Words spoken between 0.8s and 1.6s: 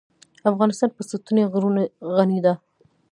په ستوني